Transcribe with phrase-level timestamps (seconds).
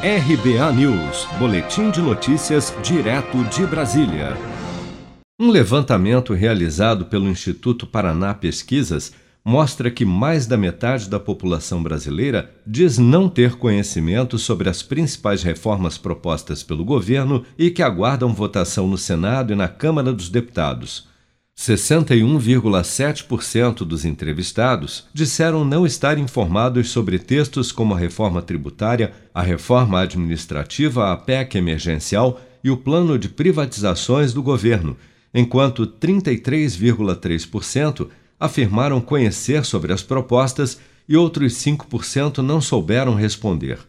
[0.00, 4.36] RBA News, Boletim de Notícias, direto de Brasília.
[5.40, 9.12] Um levantamento realizado pelo Instituto Paraná Pesquisas
[9.44, 15.42] mostra que mais da metade da população brasileira diz não ter conhecimento sobre as principais
[15.42, 21.07] reformas propostas pelo governo e que aguardam votação no Senado e na Câmara dos Deputados.
[21.58, 30.00] 61,7% dos entrevistados disseram não estar informados sobre textos como a reforma tributária, a reforma
[30.00, 34.96] administrativa, a PEC emergencial e o plano de privatizações do governo,
[35.34, 38.06] enquanto 33,3%
[38.38, 40.78] afirmaram conhecer sobre as propostas
[41.08, 43.80] e outros 5% não souberam responder.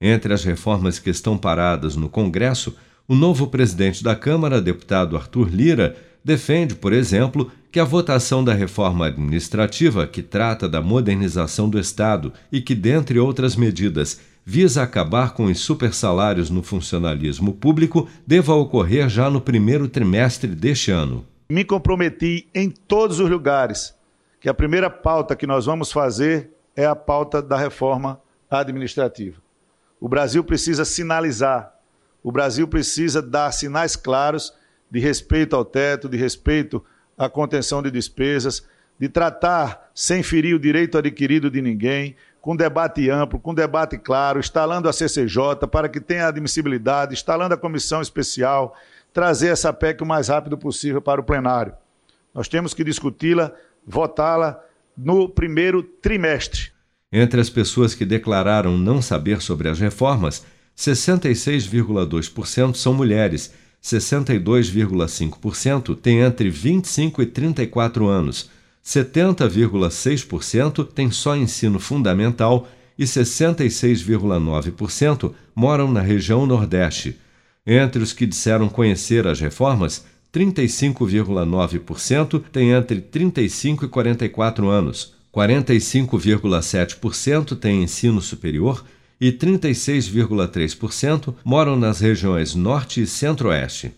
[0.00, 2.76] Entre as reformas que estão paradas no Congresso,
[3.08, 5.96] o novo presidente da Câmara, deputado Arthur Lira,
[6.28, 12.34] defende, por exemplo, que a votação da reforma administrativa, que trata da modernização do Estado
[12.52, 19.08] e que, dentre outras medidas, visa acabar com os supersalários no funcionalismo público, deva ocorrer
[19.08, 21.24] já no primeiro trimestre deste ano.
[21.48, 23.94] Me comprometi em todos os lugares
[24.38, 28.20] que a primeira pauta que nós vamos fazer é a pauta da reforma
[28.50, 29.38] administrativa.
[29.98, 31.72] O Brasil precisa sinalizar,
[32.22, 34.52] o Brasil precisa dar sinais claros
[34.90, 36.84] de respeito ao teto, de respeito
[37.16, 38.66] à contenção de despesas,
[38.98, 44.40] de tratar sem ferir o direito adquirido de ninguém, com debate amplo, com debate claro,
[44.40, 48.74] instalando a CCJ para que tenha admissibilidade, instalando a comissão especial,
[49.12, 51.74] trazer essa PEC o mais rápido possível para o plenário.
[52.34, 53.52] Nós temos que discuti-la,
[53.86, 54.62] votá-la
[54.96, 56.72] no primeiro trimestre.
[57.12, 60.44] Entre as pessoas que declararam não saber sobre as reformas,
[60.76, 63.52] 66,2% são mulheres
[63.88, 68.50] 62,5% têm entre 25 e 34 anos,
[68.84, 77.16] 70,6% têm só ensino fundamental e 66,9% moram na região Nordeste.
[77.66, 87.56] Entre os que disseram conhecer as reformas, 35,9% têm entre 35 e 44 anos, 45,7%
[87.56, 88.84] têm ensino superior
[89.20, 93.92] e 36,3% moram nas regiões Norte e Centro-Oeste.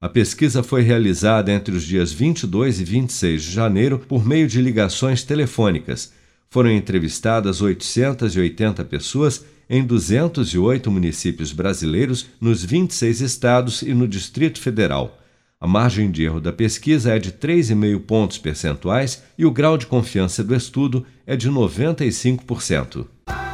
[0.00, 4.60] A pesquisa foi realizada entre os dias 22 e 26 de janeiro por meio de
[4.60, 6.12] ligações telefônicas.
[6.50, 15.18] Foram entrevistadas 880 pessoas em 208 municípios brasileiros, nos 26 estados e no Distrito Federal.
[15.58, 19.86] A margem de erro da pesquisa é de 3,5 pontos percentuais e o grau de
[19.86, 23.06] confiança do estudo é de 95%.